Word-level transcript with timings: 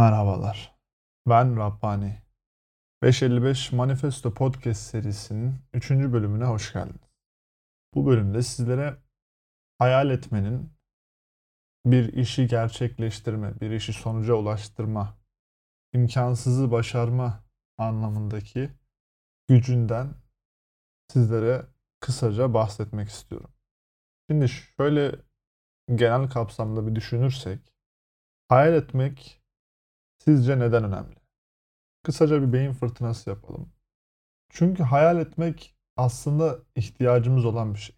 Merhabalar. 0.00 0.78
Ben 1.28 1.56
Rabbani. 1.56 2.22
555 3.02 3.72
Manifesto 3.72 4.34
Podcast 4.34 4.82
serisinin 4.82 5.54
3. 5.72 5.90
bölümüne 5.90 6.44
hoş 6.44 6.72
geldiniz. 6.72 7.10
Bu 7.94 8.06
bölümde 8.06 8.42
sizlere 8.42 8.96
hayal 9.78 10.10
etmenin 10.10 10.72
bir 11.86 12.12
işi 12.12 12.46
gerçekleştirme, 12.46 13.60
bir 13.60 13.70
işi 13.70 13.92
sonuca 13.92 14.34
ulaştırma, 14.34 15.18
imkansızı 15.92 16.70
başarma 16.70 17.44
anlamındaki 17.78 18.70
gücünden 19.48 20.14
sizlere 21.12 21.66
kısaca 22.00 22.54
bahsetmek 22.54 23.08
istiyorum. 23.08 23.50
Şimdi 24.30 24.48
şöyle 24.48 25.16
genel 25.94 26.30
kapsamda 26.30 26.86
bir 26.86 26.94
düşünürsek, 26.94 27.74
hayal 28.48 28.74
etmek 28.74 29.39
Sizce 30.24 30.58
neden 30.58 30.84
önemli? 30.84 31.16
Kısaca 32.02 32.42
bir 32.42 32.52
beyin 32.52 32.72
fırtınası 32.72 33.30
yapalım. 33.30 33.72
Çünkü 34.48 34.82
hayal 34.82 35.18
etmek 35.18 35.76
aslında 35.96 36.58
ihtiyacımız 36.74 37.44
olan 37.44 37.74
bir 37.74 37.78
şey. 37.78 37.96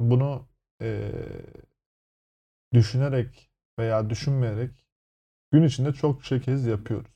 Bunu 0.00 0.48
e, 0.82 1.12
düşünerek 2.72 3.50
veya 3.78 4.10
düşünmeyerek 4.10 4.86
gün 5.52 5.62
içinde 5.62 5.92
çok 5.92 6.24
şey 6.24 6.40
kez 6.40 6.66
yapıyoruz. 6.66 7.12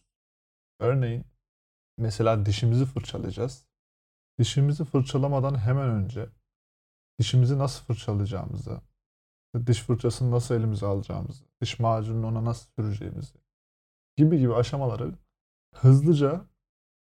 Örneğin 0.81 1.25
mesela 1.99 2.47
dişimizi 2.47 2.85
fırçalayacağız. 2.85 3.67
Dişimizi 4.39 4.85
fırçalamadan 4.85 5.59
hemen 5.59 5.89
önce 5.89 6.29
dişimizi 7.19 7.59
nasıl 7.59 7.85
fırçalayacağımızı, 7.85 8.81
diş 9.67 9.81
fırçasını 9.81 10.31
nasıl 10.31 10.55
elimize 10.55 10.87
alacağımızı, 10.87 11.45
diş 11.63 11.79
macununu 11.79 12.27
ona 12.27 12.45
nasıl 12.45 12.71
süreceğimizi, 12.77 13.39
gibi 14.17 14.39
gibi 14.39 14.55
aşamaları 14.55 15.15
hızlıca 15.75 16.47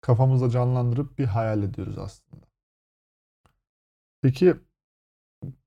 kafamızda 0.00 0.50
canlandırıp 0.50 1.18
bir 1.18 1.24
hayal 1.24 1.62
ediyoruz 1.62 1.98
aslında. 1.98 2.46
Peki 4.22 4.54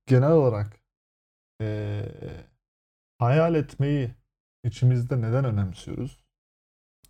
genel 0.05 0.31
olarak 0.31 0.79
ee, 1.61 2.05
hayal 3.17 3.55
etmeyi 3.55 4.11
içimizde 4.63 5.21
neden 5.21 5.45
önemsiyoruz? 5.45 6.25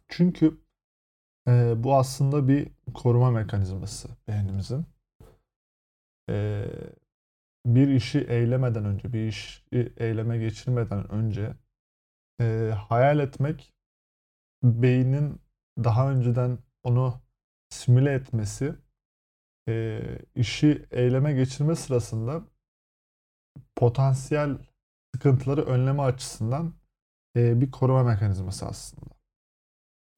Çünkü 0.08 0.62
e, 1.48 1.84
bu 1.84 1.96
aslında 1.96 2.48
bir 2.48 2.72
koruma 2.94 3.32
mekanizması 3.32 4.10
beynimizin. 4.28 4.86
E, 6.30 6.66
bir 7.66 7.88
işi 7.88 8.20
eylemeden 8.20 8.86
önce, 8.86 9.14
bir 9.14 9.28
işi 9.28 9.64
eyleme 9.98 10.38
geçirmeden 10.38 11.12
önce 11.12 11.56
e, 12.42 12.72
hayal 12.88 13.20
etmek 13.20 13.75
beynin 14.66 15.42
daha 15.84 16.12
önceden 16.12 16.58
onu 16.84 17.22
simüle 17.70 18.14
etmesi 18.14 18.76
e, 19.70 20.02
işi 20.36 20.86
eyleme 20.92 21.34
geçirme 21.34 21.76
sırasında 21.76 22.44
potansiyel 23.76 24.58
sıkıntıları 25.16 25.62
önleme 25.66 26.02
açısından 26.02 26.74
e, 27.38 27.62
bir 27.62 27.72
koruma 27.72 28.04
mekanizması 28.04 28.66
aslında. 28.66 29.16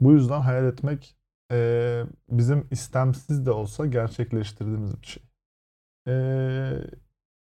Bu 0.00 0.12
yüzden 0.12 0.40
hayal 0.40 0.64
etmek 0.64 1.16
e, 1.52 2.02
bizim 2.28 2.68
istemsiz 2.70 3.46
de 3.46 3.50
olsa 3.50 3.86
gerçekleştirdiğimiz 3.86 5.02
bir 5.02 5.06
şey. 5.06 5.22
E, 6.08 6.14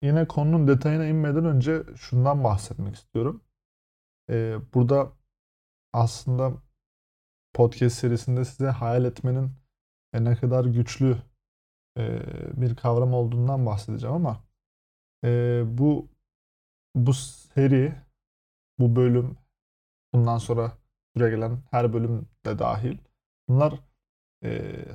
yine 0.02 0.28
konunun 0.28 0.68
detayına 0.68 1.06
inmeden 1.06 1.44
önce 1.44 1.82
şundan 1.96 2.44
bahsetmek 2.44 2.94
istiyorum. 2.94 3.44
E, 4.30 4.58
burada 4.74 5.12
aslında 5.92 6.52
podcast 7.54 7.96
serisinde 7.96 8.44
size 8.44 8.68
hayal 8.70 9.04
etmenin 9.04 9.52
e, 10.12 10.24
ne 10.24 10.36
kadar 10.36 10.64
güçlü 10.64 11.16
e, 11.98 12.20
bir 12.62 12.76
kavram 12.76 13.14
olduğundan 13.14 13.66
bahsedeceğim 13.66 14.16
ama 14.16 14.44
e, 15.24 15.62
bu 15.66 16.08
bu 16.94 17.14
seri, 17.14 17.94
bu 18.78 18.96
bölüm, 18.96 19.36
bundan 20.14 20.38
sonra 20.38 20.72
süre 21.16 21.30
gelen 21.30 21.58
her 21.70 21.92
bölüm 21.92 22.28
de 22.46 22.58
dahil. 22.58 22.98
Bunlar 23.48 23.74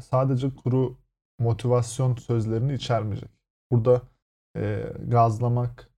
sadece 0.01 0.55
kuru 0.55 0.97
motivasyon 1.39 2.15
sözlerini 2.15 2.73
içermeyecek. 2.73 3.29
Burada 3.71 4.01
gazlamak, 5.07 5.89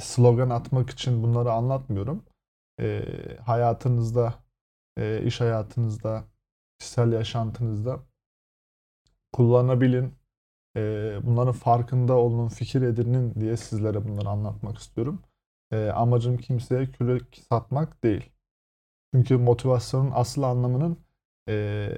slogan 0.00 0.50
atmak 0.50 0.90
için 0.90 1.22
bunları 1.22 1.52
anlatmıyorum. 1.52 2.24
hayatınızda 3.44 4.34
e, 4.96 5.22
iş 5.22 5.40
hayatınızda, 5.40 6.24
kişisel 6.78 7.12
yaşantınızda 7.12 8.00
kullanabilin. 9.32 10.14
E, 10.76 10.80
bunların 11.22 11.52
farkında 11.52 12.16
olun, 12.16 12.48
fikir 12.48 12.82
edinin 12.82 13.34
diye 13.34 13.56
sizlere 13.56 14.04
bunları 14.08 14.28
anlatmak 14.28 14.78
istiyorum. 14.78 15.22
E, 15.72 15.88
amacım 15.88 16.38
kimseye 16.38 16.90
kürek 16.92 17.42
satmak 17.50 18.04
değil. 18.04 18.32
Çünkü 19.14 19.36
motivasyonun 19.36 20.10
asıl 20.14 20.42
anlamının 20.42 20.98
e, 21.48 21.88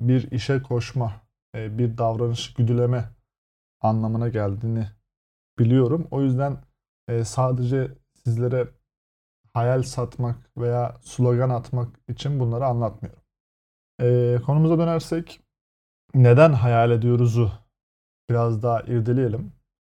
bir 0.00 0.30
işe 0.30 0.62
koşma, 0.62 1.12
e, 1.56 1.78
bir 1.78 1.98
davranışı 1.98 2.54
güdüleme 2.54 3.10
anlamına 3.80 4.28
geldiğini 4.28 4.86
biliyorum. 5.58 6.08
O 6.10 6.22
yüzden 6.22 6.58
e, 7.08 7.24
sadece 7.24 7.90
sizlere 8.24 8.68
hayal 9.54 9.82
satmak 9.82 10.50
veya 10.56 10.96
slogan 11.02 11.50
atmak 11.50 12.00
için 12.08 12.40
bunları 12.40 12.66
anlatmıyorum. 12.66 13.22
Ee, 14.00 14.38
konumuza 14.46 14.78
dönersek 14.78 15.40
neden 16.14 16.52
hayal 16.52 16.90
ediyoruzu 16.90 17.52
biraz 18.30 18.62
daha 18.62 18.80
irdeleyelim. 18.82 19.52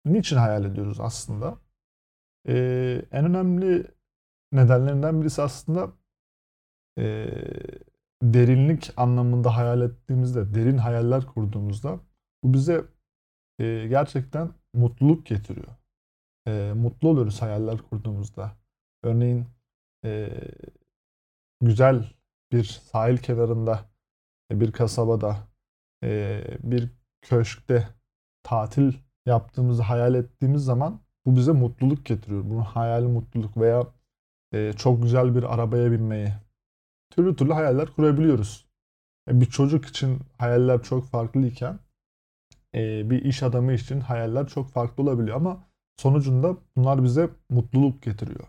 Niçin 0.04 0.36
hayal 0.36 0.64
ediyoruz 0.64 1.00
aslında? 1.00 1.58
Ee, 2.48 3.02
en 3.12 3.24
önemli 3.24 3.86
nedenlerinden 4.52 5.20
birisi 5.20 5.42
aslında 5.42 5.92
e, 6.98 7.28
derinlik 8.22 8.92
anlamında 8.96 9.56
hayal 9.56 9.80
ettiğimizde, 9.80 10.54
derin 10.54 10.78
hayaller 10.78 11.26
kurduğumuzda 11.26 12.00
bu 12.44 12.54
bize 12.54 12.84
e, 13.58 13.86
gerçekten 13.88 14.50
mutluluk 14.74 15.26
getiriyor. 15.26 15.68
E, 16.48 16.72
mutlu 16.76 17.08
oluyoruz 17.08 17.42
hayaller 17.42 17.78
kurduğumuzda. 17.78 18.52
Örneğin 19.02 19.46
e, 20.04 20.30
güzel 21.60 22.12
bir 22.52 22.64
sahil 22.64 23.16
kenarında, 23.16 23.84
bir 24.52 24.72
kasabada, 24.72 25.36
e, 26.04 26.42
bir 26.62 26.90
köşkte 27.22 27.88
tatil 28.42 28.92
yaptığımızı 29.26 29.82
hayal 29.82 30.14
ettiğimiz 30.14 30.64
zaman 30.64 31.00
bu 31.26 31.36
bize 31.36 31.52
mutluluk 31.52 32.06
getiriyor. 32.06 32.44
Bunu 32.44 32.64
hayal 32.64 33.02
mutluluk 33.02 33.56
veya 33.56 33.86
e, 34.52 34.72
çok 34.72 35.02
güzel 35.02 35.36
bir 35.36 35.54
arabaya 35.54 35.92
binmeyi 35.92 36.32
türlü 37.10 37.36
türlü 37.36 37.52
hayaller 37.52 37.86
kurabiliyoruz. 37.86 38.66
E, 39.30 39.40
bir 39.40 39.46
çocuk 39.46 39.86
için 39.86 40.18
hayaller 40.38 40.82
çok 40.82 41.04
farklıyken 41.04 41.78
e, 42.74 43.10
bir 43.10 43.24
iş 43.24 43.42
adamı 43.42 43.72
için 43.72 44.00
hayaller 44.00 44.46
çok 44.46 44.68
farklı 44.68 45.02
olabiliyor 45.02 45.36
ama 45.36 45.64
sonucunda 45.96 46.56
bunlar 46.76 47.04
bize 47.04 47.30
mutluluk 47.50 48.02
getiriyor. 48.02 48.46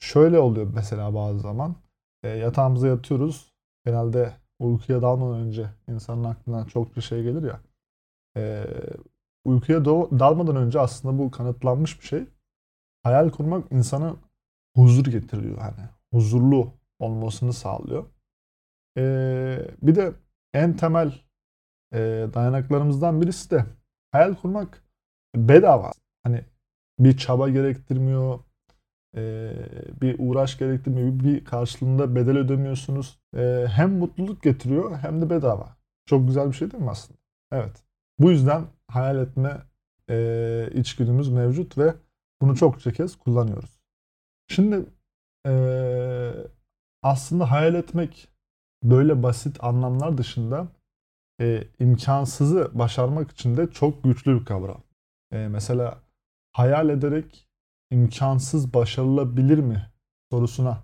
Şöyle 0.00 0.38
oluyor 0.38 0.70
mesela 0.74 1.14
bazı 1.14 1.40
zaman. 1.40 1.76
E, 2.22 2.28
yatağımıza 2.28 2.88
yatıyoruz. 2.88 3.52
Genelde 3.86 4.32
uykuya 4.58 5.02
dalmadan 5.02 5.40
önce 5.40 5.70
insanın 5.88 6.24
aklına 6.24 6.66
çok 6.66 6.96
bir 6.96 7.02
şey 7.02 7.22
gelir 7.22 7.42
ya. 7.42 7.60
E, 8.36 8.66
uykuya 9.44 9.84
dalmadan 9.84 10.56
önce 10.56 10.80
aslında 10.80 11.18
bu 11.18 11.30
kanıtlanmış 11.30 12.00
bir 12.00 12.06
şey. 12.06 12.24
Hayal 13.02 13.30
kurmak 13.30 13.72
insana 13.72 14.16
huzur 14.76 15.04
getiriyor. 15.04 15.58
Hani 15.58 15.88
huzurlu 16.12 16.72
olmasını 16.98 17.52
sağlıyor. 17.52 18.04
E, 18.98 19.02
bir 19.82 19.94
de 19.94 20.12
en 20.52 20.76
temel 20.76 21.12
e, 21.92 21.98
dayanaklarımızdan 22.34 23.22
birisi 23.22 23.50
de 23.50 23.66
hayal 24.12 24.34
kurmak 24.34 24.84
bedava. 25.36 25.92
Hani 26.22 26.44
bir 26.98 27.16
çaba 27.16 27.48
gerektirmiyor, 27.48 28.38
e, 29.16 29.52
bir 30.02 30.16
uğraş 30.18 30.58
gerektirmiyor. 30.58 31.24
Bir 31.24 31.44
karşılığında 31.44 32.14
bedel 32.14 32.38
ödemiyorsunuz. 32.38 33.18
E, 33.36 33.66
hem 33.68 33.98
mutluluk 33.98 34.42
getiriyor 34.42 34.98
hem 34.98 35.22
de 35.22 35.30
bedava. 35.30 35.76
Çok 36.06 36.26
güzel 36.26 36.48
bir 36.48 36.52
şey 36.52 36.70
değil 36.70 36.82
mi 36.82 36.90
aslında? 36.90 37.18
Evet. 37.52 37.84
Bu 38.18 38.30
yüzden 38.30 38.64
hayal 38.88 39.18
etme 39.18 39.62
e, 40.10 40.68
içgüdümüz 40.74 41.28
mevcut 41.28 41.78
ve 41.78 41.94
bunu 42.40 42.56
çokça 42.56 42.92
kez 42.92 43.16
kullanıyoruz. 43.16 43.80
Şimdi 44.48 44.84
e, 45.46 45.52
aslında 47.02 47.50
hayal 47.50 47.74
etmek 47.74 48.28
böyle 48.82 49.22
basit 49.22 49.64
anlamlar 49.64 50.18
dışında 50.18 50.68
e, 51.40 51.64
imkansızı 51.78 52.70
başarmak 52.74 53.30
için 53.30 53.56
de 53.56 53.70
çok 53.70 54.04
güçlü 54.04 54.40
bir 54.40 54.44
kavram. 54.44 54.82
E, 55.32 55.48
mesela 55.48 55.98
hayal 56.52 56.88
ederek 56.88 57.48
imkansız 57.90 58.74
başarılabilir 58.74 59.58
mi 59.58 59.90
sorusuna 60.32 60.82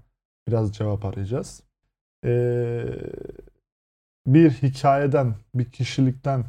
biraz 0.49 0.73
cevap 0.73 1.05
arayacağız. 1.05 1.62
Ee, 2.25 2.85
bir 4.26 4.50
hikayeden, 4.50 5.35
bir 5.55 5.70
kişilikten 5.70 6.44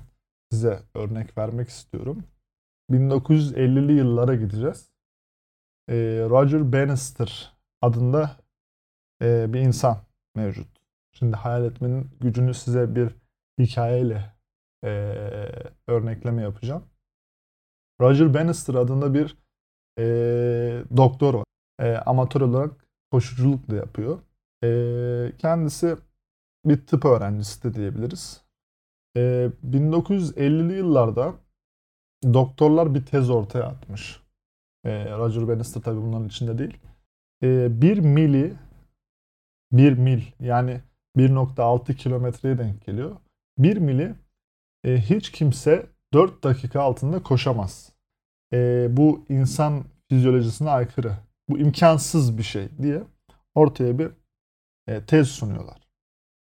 size 0.52 0.84
örnek 0.96 1.38
vermek 1.38 1.70
istiyorum. 1.70 2.24
1950'li 2.92 3.94
yıllara 3.94 4.36
gideceğiz. 4.36 4.92
Ee, 5.90 5.96
Roger 6.30 6.74
Bannister 6.74 7.54
adında 7.82 8.38
e, 9.22 9.54
bir 9.54 9.60
insan 9.60 9.98
mevcut. 10.36 10.68
Şimdi 11.12 11.36
hayal 11.36 11.66
etmenin 11.66 12.12
gücünü 12.20 12.54
size 12.54 12.96
bir 12.96 13.16
hikayeyle 13.60 14.34
e, 14.84 14.90
örnekleme 15.88 16.42
yapacağım. 16.42 16.84
Roger 18.02 18.34
Bannister 18.34 18.74
adında 18.74 19.14
bir 19.14 19.38
e, 19.98 20.04
doktor 20.98 21.34
var. 21.34 21.46
E, 21.80 21.96
amatör 21.98 22.42
olarak 22.42 22.72
koşuculuk 23.12 23.70
da 23.70 23.76
yapıyor. 23.76 24.20
E, 24.64 25.38
kendisi 25.38 25.98
bir 26.66 26.86
tıp 26.86 27.06
öğrencisi 27.06 27.64
de 27.64 27.74
diyebiliriz. 27.74 28.42
E, 29.18 29.50
1950'li 29.72 30.74
yıllarda 30.74 31.34
doktorlar 32.24 32.96
bir 32.96 33.06
tez 33.06 33.30
ortaya 33.30 33.64
atmış. 33.64 34.22
E, 34.86 35.18
Roger 35.18 35.48
Bannister 35.48 35.82
tabii 35.82 36.02
bunların 36.02 36.28
içinde 36.28 36.58
değil. 36.58 36.78
E, 37.44 37.82
bir 37.82 38.00
mili 38.00 38.54
bir 39.72 39.94
mil 39.98 40.22
yani 40.40 40.82
1.6 41.18 41.96
kilometreye 41.96 42.58
denk 42.58 42.86
geliyor. 42.86 43.16
Bir 43.58 43.78
mili 43.78 44.16
e, 44.84 45.02
hiç 45.02 45.32
kimse 45.32 45.86
4 46.14 46.44
dakika 46.44 46.82
altında 46.82 47.24
koşamaz. 47.24 47.97
E, 48.54 48.88
bu 48.90 49.26
insan 49.30 49.84
fizyolojisine 50.10 50.70
aykırı. 50.70 51.14
Bu 51.50 51.60
imkansız 51.60 52.38
bir 52.38 52.44
şey 52.44 52.70
diye 52.82 53.04
ortaya 53.56 54.00
bir 54.00 54.12
e, 54.88 55.06
tez 55.06 55.28
sunuyorlar. 55.28 55.88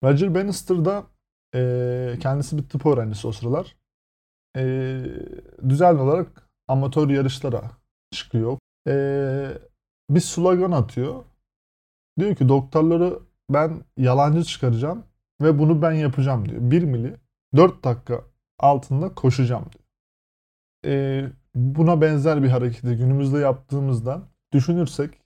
Roger 0.03 0.35
Bannister 0.35 0.85
da 0.85 1.03
e, 1.55 2.19
kendisi 2.19 2.57
bir 2.57 2.69
tıp 2.69 2.85
öğrencisi 2.85 3.27
o 3.27 3.31
sıralar. 3.31 3.75
E, 4.57 4.63
düzenli 5.69 6.01
olarak 6.01 6.49
amatör 6.67 7.09
yarışlara 7.09 7.71
çıkıyor. 8.11 8.57
E, 8.87 8.93
bir 10.09 10.19
slogan 10.19 10.71
atıyor. 10.71 11.23
Diyor 12.19 12.35
ki 12.35 12.49
doktorları 12.49 13.19
ben 13.49 13.83
yalancı 13.97 14.43
çıkaracağım 14.43 15.03
ve 15.41 15.59
bunu 15.59 15.81
ben 15.81 15.91
yapacağım 15.91 16.49
diyor. 16.49 16.61
1 16.61 16.83
mili 16.83 17.15
4 17.55 17.83
dakika 17.83 18.23
altında 18.59 19.15
koşacağım 19.15 19.65
diyor. 19.71 19.83
E, 20.85 21.25
buna 21.55 22.01
benzer 22.01 22.43
bir 22.43 22.49
hareketi 22.49 22.95
günümüzde 22.97 23.37
yaptığımızda 23.37 24.21
düşünürsek 24.53 25.21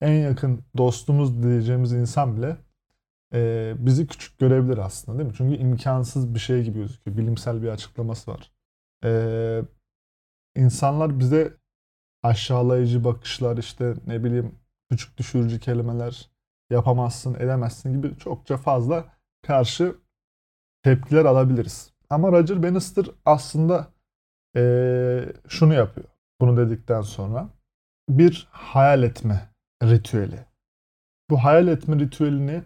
en 0.00 0.12
yakın 0.12 0.64
dostumuz 0.76 1.42
diyeceğimiz 1.42 1.92
insan 1.92 2.36
bile 2.36 2.56
e, 3.34 3.74
bizi 3.78 4.06
küçük 4.06 4.38
görebilir 4.38 4.78
aslında 4.78 5.18
değil 5.18 5.30
mi? 5.30 5.34
Çünkü 5.36 5.56
imkansız 5.56 6.34
bir 6.34 6.38
şey 6.38 6.64
gibi 6.64 6.78
gözüküyor. 6.78 7.16
Bilimsel 7.16 7.62
bir 7.62 7.68
açıklaması 7.68 8.30
var. 8.30 8.52
E, 9.04 9.62
insanlar 10.56 11.18
bize 11.18 11.56
aşağılayıcı 12.22 13.04
bakışlar 13.04 13.56
işte 13.56 13.94
ne 14.06 14.24
bileyim 14.24 14.58
küçük 14.90 15.18
düşürücü 15.18 15.60
kelimeler 15.60 16.30
yapamazsın 16.70 17.34
edemezsin 17.34 17.92
gibi 17.92 18.18
çokça 18.18 18.56
fazla 18.56 19.04
karşı 19.42 19.96
tepkiler 20.82 21.24
alabiliriz. 21.24 21.92
Ama 22.10 22.32
Roger 22.32 22.62
Bannister 22.62 23.06
aslında 23.24 23.88
e, 24.56 25.32
şunu 25.48 25.74
yapıyor. 25.74 26.06
Bunu 26.40 26.56
dedikten 26.56 27.02
sonra 27.02 27.50
bir 28.08 28.48
hayal 28.50 29.02
etme 29.02 29.50
ritüeli. 29.82 30.46
Bu 31.30 31.44
hayal 31.44 31.68
etme 31.68 31.98
ritüelini 31.98 32.62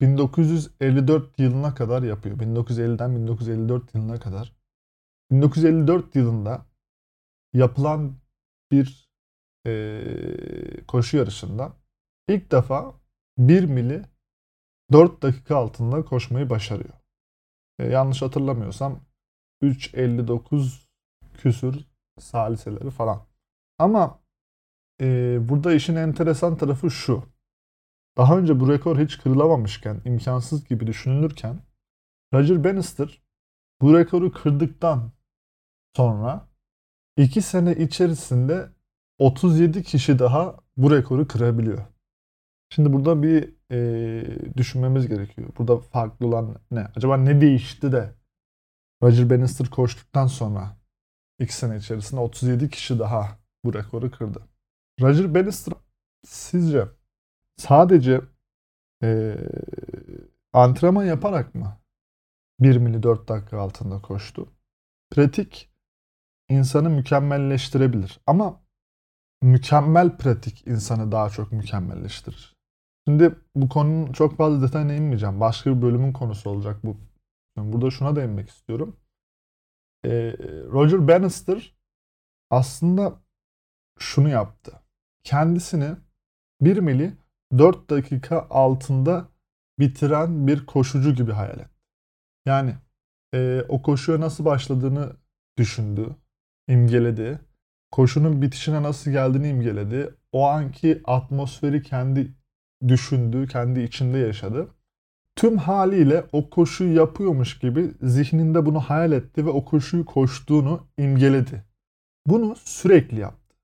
1954 0.00 1.38
yılına 1.38 1.74
kadar 1.74 2.02
yapıyor. 2.02 2.38
1950'den 2.38 3.16
1954 3.16 3.94
yılına 3.94 4.20
kadar. 4.20 4.52
1954 5.30 6.16
yılında 6.16 6.66
yapılan 7.52 8.16
bir 8.72 9.08
e, 9.66 10.86
koşu 10.88 11.16
yarışında 11.16 11.72
ilk 12.28 12.52
defa 12.52 12.94
1 13.38 13.64
mili 13.64 14.02
4 14.92 15.22
dakika 15.22 15.56
altında 15.56 16.04
koşmayı 16.04 16.50
başarıyor. 16.50 16.94
E, 17.78 17.86
yanlış 17.86 18.22
hatırlamıyorsam 18.22 19.00
3.59 19.70 20.84
küsür 21.34 21.84
saliseleri 22.18 22.90
falan. 22.90 23.26
Ama 23.78 24.20
e, 25.00 25.38
burada 25.48 25.74
işin 25.74 25.96
enteresan 25.96 26.56
tarafı 26.56 26.90
şu. 26.90 27.24
Daha 28.16 28.38
önce 28.38 28.60
bu 28.60 28.72
rekor 28.72 28.98
hiç 28.98 29.18
kırılamamışken, 29.18 30.00
imkansız 30.04 30.64
gibi 30.64 30.86
düşünülürken 30.86 31.58
Roger 32.34 32.64
Bannister 32.64 33.22
bu 33.80 33.98
rekoru 33.98 34.32
kırdıktan 34.32 35.12
sonra 35.96 36.48
2 37.16 37.42
sene 37.42 37.74
içerisinde 37.74 38.68
37 39.18 39.82
kişi 39.82 40.18
daha 40.18 40.56
bu 40.76 40.90
rekoru 40.90 41.28
kırabiliyor. 41.28 41.84
Şimdi 42.70 42.92
burada 42.92 43.22
bir 43.22 43.54
e, 43.70 44.56
düşünmemiz 44.56 45.08
gerekiyor. 45.08 45.48
Burada 45.58 45.78
farklı 45.78 46.26
olan 46.26 46.56
ne? 46.70 46.86
Acaba 46.96 47.16
ne 47.16 47.40
değişti 47.40 47.92
de 47.92 48.14
Roger 49.04 49.30
Bannister 49.30 49.70
koştuktan 49.70 50.26
sonra 50.26 50.76
2 51.38 51.54
sene 51.54 51.76
içerisinde 51.76 52.20
37 52.20 52.70
kişi 52.70 52.98
daha 52.98 53.38
bu 53.64 53.74
rekoru 53.74 54.10
kırdı. 54.10 54.48
Roger 55.00 55.34
Bannister 55.34 55.74
sizce 56.26 56.88
sadece 57.56 58.20
e, 59.02 59.36
antrenman 60.52 61.04
yaparak 61.04 61.54
mı 61.54 61.78
1 62.60 62.76
mili 62.76 63.02
4 63.02 63.28
dakika 63.28 63.60
altında 63.60 64.02
koştu? 64.02 64.48
Pratik 65.10 65.70
insanı 66.48 66.90
mükemmelleştirebilir 66.90 68.20
ama 68.26 68.60
mükemmel 69.42 70.16
pratik 70.16 70.66
insanı 70.66 71.12
daha 71.12 71.30
çok 71.30 71.52
mükemmelleştirir. 71.52 72.56
Şimdi 73.08 73.34
bu 73.54 73.68
konunun 73.68 74.12
çok 74.12 74.36
fazla 74.36 74.62
detayına 74.66 74.94
inmeyeceğim. 74.94 75.40
Başka 75.40 75.76
bir 75.76 75.82
bölümün 75.82 76.12
konusu 76.12 76.50
olacak 76.50 76.76
bu. 76.84 76.96
Burada 77.56 77.90
şuna 77.90 78.16
değinmek 78.16 78.48
istiyorum. 78.48 78.96
Ee, 80.04 80.36
Roger 80.72 81.08
Bannister 81.08 81.74
aslında 82.50 83.22
şunu 83.98 84.28
yaptı. 84.28 84.72
Kendisini 85.24 85.96
1 86.60 86.76
mili 86.76 87.12
4 87.58 87.90
dakika 87.90 88.46
altında 88.50 89.28
bitiren 89.78 90.46
bir 90.46 90.66
koşucu 90.66 91.14
gibi 91.14 91.32
hayal 91.32 91.60
etti. 91.60 91.70
Yani 92.46 92.74
e, 93.34 93.62
o 93.68 93.82
koşuya 93.82 94.20
nasıl 94.20 94.44
başladığını 94.44 95.16
düşündü, 95.58 96.16
imgeledi. 96.68 97.40
Koşunun 97.90 98.42
bitişine 98.42 98.82
nasıl 98.82 99.10
geldiğini 99.10 99.48
imgeledi. 99.48 100.14
O 100.32 100.46
anki 100.46 101.00
atmosferi 101.04 101.82
kendi 101.82 102.34
düşündü, 102.88 103.46
kendi 103.48 103.80
içinde 103.80 104.18
yaşadı. 104.18 104.73
Tüm 105.36 105.58
haliyle 105.58 106.26
o 106.32 106.50
koşuyu 106.50 106.96
yapıyormuş 106.96 107.58
gibi 107.58 107.94
zihninde 108.02 108.66
bunu 108.66 108.80
hayal 108.80 109.12
etti 109.12 109.46
ve 109.46 109.50
o 109.50 109.64
koşuyu 109.64 110.04
koştuğunu 110.04 110.86
imgeledi. 110.98 111.64
Bunu 112.26 112.56
sürekli 112.56 113.20
yaptı. 113.20 113.56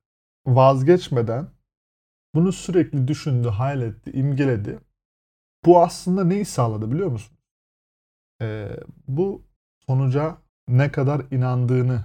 Vazgeçmeden 0.46 1.48
bunu 2.34 2.52
sürekli 2.52 3.08
düşündü, 3.08 3.48
hayal 3.48 3.82
etti, 3.82 4.10
imgeledi. 4.10 4.78
Bu 5.64 5.82
aslında 5.82 6.24
neyi 6.24 6.44
sağladı 6.44 6.90
biliyor 6.90 7.10
musun? 7.10 7.38
Ee, 8.42 8.76
bu 9.08 9.42
sonuca 9.86 10.38
ne 10.68 10.92
kadar 10.92 11.26
inandığını 11.30 12.04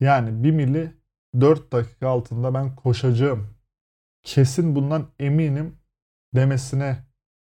yani 0.00 0.44
bir 0.44 0.50
mili 0.50 0.94
4 1.40 1.72
dakika 1.72 2.08
altında 2.08 2.54
ben 2.54 2.76
koşacağım. 2.76 3.54
Kesin 4.22 4.76
bundan 4.76 5.10
eminim 5.18 5.78
demesine 6.34 7.04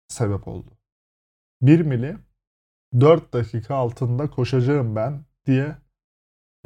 sebep 0.09 0.49
oldu. 0.49 0.74
1 1.67 1.81
mili 1.81 2.17
4 3.01 3.33
dakika 3.33 3.75
altında 3.75 4.31
koşacağım 4.31 4.97
ben 4.97 5.25
diye 5.47 5.77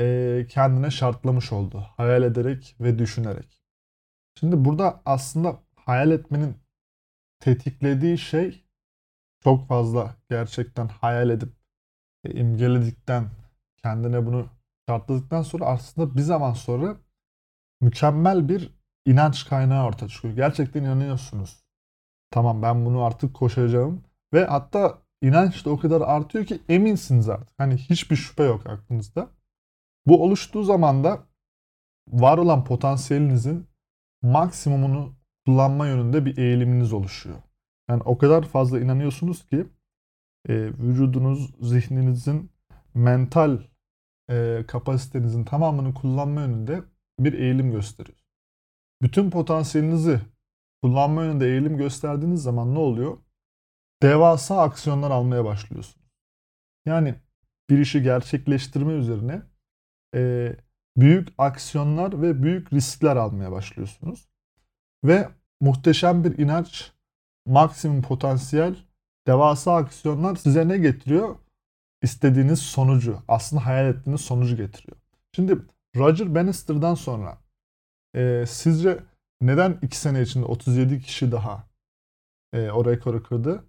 e, 0.00 0.47
kendine 0.49 0.90
şartlamış 0.90 1.52
oldu. 1.52 1.87
Hayal 1.97 2.23
ederek 2.23 2.76
ve 2.81 2.99
düşünerek. 2.99 3.62
Şimdi 4.38 4.64
burada 4.64 5.02
aslında 5.05 5.62
hayal 5.76 6.11
etmenin 6.11 6.57
tetiklediği 7.40 8.19
şey 8.19 8.64
çok 9.45 9.69
fazla 9.69 10.17
gerçekten 10.31 10.88
hayal 10.88 11.31
edip 11.31 11.52
e, 12.25 12.31
imgeledikten 12.31 13.31
kendine 13.83 14.26
bunu 14.26 14.49
şartladıktan 14.88 15.43
sonra 15.43 15.64
aslında 15.64 16.17
bir 16.17 16.23
zaman 16.23 16.52
sonra 16.52 16.97
mükemmel 17.81 18.49
bir 18.49 18.75
inanç 19.07 19.49
kaynağı 19.49 19.87
ortaya 19.87 20.09
çıkıyor. 20.09 20.35
Gerçekten 20.35 20.83
inanıyorsunuz. 20.83 21.64
Tamam 22.31 22.62
ben 22.62 22.87
bunu 22.87 23.02
artık 23.02 23.35
koşacağım. 23.35 24.08
Ve 24.33 24.45
hatta 24.45 24.99
inanç 25.23 25.65
da 25.65 25.71
o 25.71 25.79
kadar 25.79 26.01
artıyor 26.01 26.45
ki 26.45 26.61
eminsiniz 26.69 27.29
artık. 27.29 27.59
Hani 27.59 27.77
hiçbir 27.77 28.17
şüphe 28.17 28.43
yok 28.43 28.67
aklınızda. 28.67 29.31
Bu 30.07 30.25
oluştuğu 30.25 30.65
zaman 30.65 31.05
da 31.05 31.27
var 32.09 32.39
olan 32.39 32.65
potansiyelinizin 32.65 33.67
maksimumunu 34.23 35.15
kullanma 35.47 35.87
yönünde 35.87 36.25
bir 36.25 36.37
eğiliminiz 36.39 36.93
oluşuyor. 36.93 37.37
Yani 37.91 38.03
o 38.05 38.19
kadar 38.19 38.43
fazla 38.43 38.81
inanıyorsunuz 38.81 39.47
ki 39.47 39.67
e, 40.49 40.55
vücudunuz, 40.55 41.55
zihninizin 41.61 42.51
mental 42.95 43.59
e, 44.31 44.65
kapasitenizin 44.69 45.45
tamamını 45.45 45.95
kullanma 45.95 46.41
yönünde 46.41 46.83
bir 47.19 47.33
eğilim 47.33 47.71
gösteriyor. 47.71 48.19
Bütün 49.03 49.31
potansiyelinizi 49.31 50.21
kullanma 50.83 51.25
yönünde 51.25 51.47
eğilim 51.47 51.77
gösterdiğiniz 51.77 52.43
zaman 52.43 52.75
ne 52.75 52.79
oluyor? 52.79 53.19
Devasa 54.02 54.62
aksiyonlar 54.62 55.11
almaya 55.11 55.45
başlıyorsunuz. 55.45 56.09
Yani 56.87 57.14
bir 57.71 57.78
işi 57.78 58.02
gerçekleştirme 58.02 58.93
üzerine 58.93 59.43
e, 60.14 60.52
büyük 60.97 61.28
aksiyonlar 61.38 62.23
ve 62.23 62.43
büyük 62.43 62.73
riskler 62.73 63.17
almaya 63.17 63.52
başlıyorsunuz. 63.52 64.28
Ve 65.05 65.28
muhteşem 65.61 66.25
bir 66.25 66.38
inanç, 66.38 66.93
maksimum 67.47 68.02
potansiyel, 68.02 68.76
devasa 69.26 69.76
aksiyonlar 69.76 70.37
size 70.37 70.69
ne 70.69 70.78
getiriyor? 70.78 71.37
İstediğiniz 72.02 72.59
sonucu, 72.59 73.23
aslında 73.28 73.67
hayal 73.67 73.87
ettiğiniz 73.87 74.21
sonucu 74.21 74.57
getiriyor. 74.57 74.97
Şimdi 75.35 75.59
Roger 75.97 76.35
Bannister'dan 76.35 76.95
sonra 76.95 77.38
e, 78.14 78.45
sizce 78.49 78.99
neden 79.40 79.78
2 79.83 79.97
sene 79.97 80.23
içinde 80.23 80.45
37 80.45 81.00
kişi 81.00 81.33
daha 81.33 81.69
e, 82.52 82.71
o 82.71 82.85
rekoru 82.85 83.23
kırdı? 83.23 83.64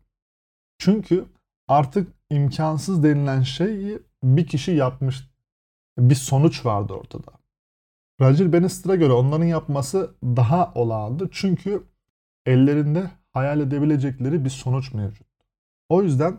Çünkü 0.80 1.26
artık 1.68 2.14
imkansız 2.30 3.04
denilen 3.04 3.42
şeyi 3.42 4.00
bir 4.24 4.48
kişi 4.48 4.72
yapmış. 4.72 5.30
Bir 5.98 6.16
sonuç 6.16 6.66
vardı 6.66 6.94
ortada. 6.94 7.32
Roger 8.22 8.54
Bannister'a 8.54 8.96
göre 8.96 9.14
onların 9.14 9.46
yapması 9.46 10.16
daha 10.24 10.74
olağandı. 10.74 11.30
Çünkü 11.32 11.84
ellerinde 12.46 13.12
hayal 13.32 13.60
edebilecekleri 13.60 14.46
bir 14.46 14.50
sonuç 14.50 14.94
mevcut. 14.94 15.28
O 15.90 16.04
yüzden 16.04 16.38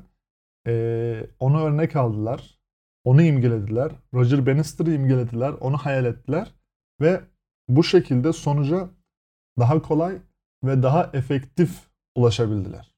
e, 0.66 1.26
onu 1.38 1.62
örnek 1.62 1.96
aldılar. 1.96 2.60
Onu 3.04 3.22
imgelediler. 3.22 3.92
Roger 4.14 4.46
Bannister'ı 4.46 4.94
imgelediler. 4.94 5.52
Onu 5.52 5.76
hayal 5.76 6.04
ettiler. 6.04 6.54
Ve 7.00 7.20
bu 7.68 7.84
şekilde 7.84 8.32
sonuca 8.32 8.90
daha 9.58 9.82
kolay 9.82 10.18
ve 10.64 10.82
daha 10.82 11.10
efektif 11.12 11.90
ulaşabildiler. 12.14 12.94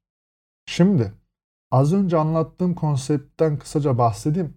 Şimdi 0.66 1.12
az 1.73 1.93
önce 1.93 2.17
anlattığım 2.17 2.75
konseptten 2.75 3.59
kısaca 3.59 3.99
bahsedeyim. 3.99 4.55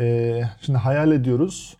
Ee, 0.00 0.42
şimdi 0.60 0.78
hayal 0.78 1.12
ediyoruz 1.12 1.76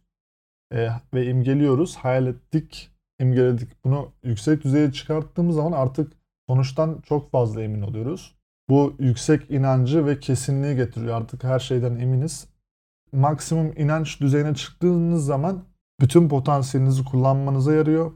e, 0.73 0.89
ve 1.15 1.27
imgeliyoruz. 1.27 1.97
Hayal 1.97 2.27
ettik, 2.27 2.91
imgeledik. 3.21 3.85
Bunu 3.85 4.13
yüksek 4.23 4.65
düzeye 4.65 4.93
çıkarttığımız 4.93 5.57
zaman 5.57 5.73
artık 5.73 6.13
sonuçtan 6.49 7.01
çok 7.05 7.31
fazla 7.31 7.63
emin 7.63 7.83
oluyoruz. 7.83 8.35
Bu 8.69 8.97
yüksek 8.99 9.51
inancı 9.51 10.07
ve 10.07 10.21
kesinliği 10.21 10.77
getiriyor. 10.77 11.17
Artık 11.17 11.45
her 11.45 11.59
şeyden 11.59 11.97
eminiz. 11.97 12.49
Maksimum 13.13 13.73
inanç 13.77 14.21
düzeyine 14.21 14.55
çıktığınız 14.55 15.25
zaman 15.25 15.65
bütün 16.01 16.29
potansiyelinizi 16.29 17.05
kullanmanıza 17.05 17.75
yarıyor. 17.75 18.13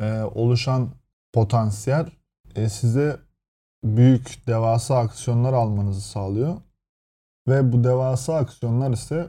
Ee, 0.00 0.22
oluşan 0.22 0.90
potansiyel 1.32 2.10
e, 2.56 2.68
size 2.68 3.25
büyük, 3.96 4.46
devasa 4.46 4.98
aksiyonlar 4.98 5.52
almanızı 5.52 6.00
sağlıyor. 6.00 6.56
Ve 7.48 7.72
bu 7.72 7.84
devasa 7.84 8.34
aksiyonlar 8.34 8.90
ise 8.90 9.28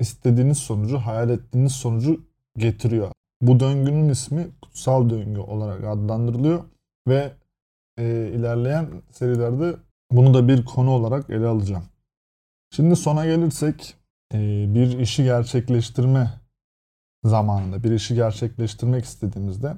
istediğiniz 0.00 0.58
sonucu, 0.58 0.98
hayal 0.98 1.30
ettiğiniz 1.30 1.72
sonucu 1.72 2.20
getiriyor. 2.56 3.12
Bu 3.40 3.60
döngünün 3.60 4.08
ismi 4.08 4.48
kutsal 4.62 5.10
döngü 5.10 5.40
olarak 5.40 5.84
adlandırılıyor 5.84 6.64
ve 7.08 7.32
e, 7.98 8.32
ilerleyen 8.34 8.88
serilerde 9.10 9.76
bunu 10.10 10.34
da 10.34 10.48
bir 10.48 10.64
konu 10.64 10.90
olarak 10.90 11.30
ele 11.30 11.46
alacağım. 11.46 11.84
Şimdi 12.70 12.96
sona 12.96 13.26
gelirsek 13.26 13.96
e, 14.34 14.38
bir 14.74 14.98
işi 14.98 15.24
gerçekleştirme 15.24 16.30
zamanında, 17.24 17.84
bir 17.84 17.90
işi 17.90 18.14
gerçekleştirmek 18.14 19.04
istediğimizde 19.04 19.76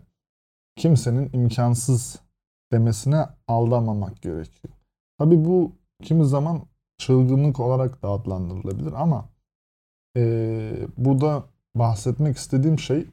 kimsenin 0.77 1.31
imkansız 1.33 2.19
demesine 2.73 3.27
aldamamak 3.49 4.23
gerekiyor. 4.23 4.75
Tabi 5.19 5.45
bu 5.45 5.73
kimi 6.03 6.25
zaman 6.25 6.63
çılgınlık 6.99 7.61
olarak 7.61 8.03
da 8.03 8.09
adlandırılabilir 8.09 8.93
ama 8.93 9.29
e, 10.17 10.73
burada 10.97 11.45
bahsetmek 11.75 12.37
istediğim 12.37 12.79
şey 12.79 13.07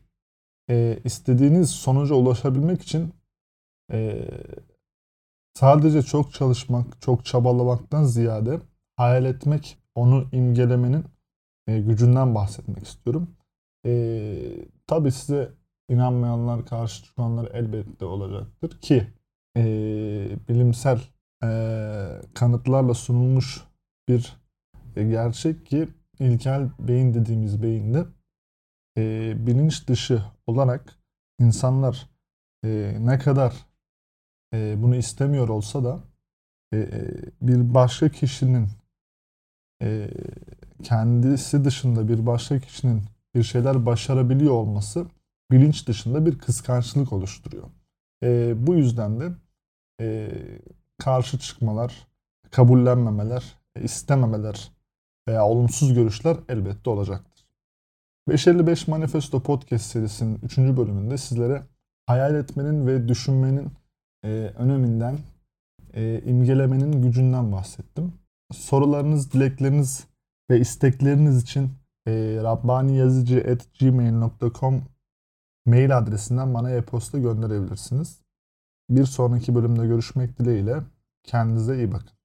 e, 0.69 0.99
istediğiniz 1.03 1.69
sonuca 1.69 2.15
ulaşabilmek 2.15 2.81
için 2.81 3.13
e, 3.91 4.27
sadece 5.53 6.01
çok 6.01 6.33
çalışmak, 6.33 7.01
çok 7.01 7.25
çabalamaktan 7.25 8.03
ziyade 8.03 8.59
hayal 8.95 9.25
etmek, 9.25 9.77
onu 9.95 10.27
imgelemenin 10.31 11.05
e, 11.67 11.79
gücünden 11.79 12.35
bahsetmek 12.35 12.87
istiyorum. 12.87 13.35
E, 13.85 14.67
tabii 14.87 15.11
size 15.11 15.51
inanmayanlar, 15.89 16.65
karşı 16.65 17.03
çıkanlar 17.03 17.51
elbette 17.53 18.05
olacaktır 18.05 18.81
ki 18.81 19.07
e, 19.57 19.63
bilimsel 20.49 21.01
e, 21.43 21.49
kanıtlarla 22.33 22.93
sunulmuş 22.93 23.63
bir 24.07 24.37
e, 24.95 25.03
gerçek 25.03 25.65
ki 25.65 25.87
ilkel 26.19 26.69
beyin 26.79 27.13
dediğimiz 27.13 27.63
beyinde 27.63 28.05
e, 28.97 29.33
bilinç 29.47 29.87
dışı 29.87 30.21
olarak 30.47 30.99
insanlar 31.39 32.09
e, 32.65 32.97
ne 32.99 33.19
kadar 33.19 33.53
e, 34.53 34.75
bunu 34.83 34.95
istemiyor 34.95 35.49
olsa 35.49 35.83
da 35.83 35.99
e, 36.73 36.77
e, 36.77 37.11
bir 37.41 37.73
başka 37.73 38.09
kişinin 38.09 38.67
e, 39.81 40.09
kendisi 40.83 41.65
dışında 41.65 42.07
bir 42.07 42.25
başka 42.25 42.59
kişinin 42.59 43.03
bir 43.35 43.43
şeyler 43.43 43.85
başarabiliyor 43.85 44.53
olması 44.53 45.05
bilinç 45.51 45.87
dışında 45.87 46.25
bir 46.25 46.37
kıskançlık 46.37 47.13
oluşturuyor. 47.13 47.63
E, 48.23 48.53
bu 48.67 48.75
yüzden 48.75 49.19
de 49.19 49.31
e, 50.01 50.31
karşı 50.97 51.39
çıkmalar, 51.39 52.07
kabullenmemeler, 52.51 53.55
istememeler 53.81 54.71
veya 55.27 55.45
olumsuz 55.45 55.93
görüşler 55.93 56.37
elbette 56.49 56.89
olacaktır. 56.89 57.45
555 58.27 58.87
Manifesto 58.87 59.39
Podcast 59.39 59.85
serisinin 59.85 60.39
3. 60.43 60.57
bölümünde 60.57 61.17
sizlere 61.17 61.63
hayal 62.05 62.35
etmenin 62.35 62.87
ve 62.87 63.07
düşünmenin 63.07 63.71
e, 64.23 64.29
öneminden, 64.57 65.17
e, 65.93 66.21
imgelemenin 66.25 67.01
gücünden 67.01 67.51
bahsettim. 67.51 68.13
Sorularınız, 68.53 69.31
dilekleriniz 69.31 70.07
ve 70.49 70.59
istekleriniz 70.59 71.43
için 71.43 71.71
e, 72.07 72.11
rabbaniyazıcı.gmail.com 72.43 74.83
mail 75.65 75.97
adresinden 75.97 76.53
bana 76.53 76.71
e-posta 76.71 77.19
gönderebilirsiniz. 77.19 78.24
Bir 78.89 79.05
sonraki 79.05 79.55
bölümde 79.55 79.87
görüşmek 79.87 80.39
dileğiyle. 80.39 80.83
Kendinize 81.23 81.75
iyi 81.75 81.91
bakın. 81.91 82.15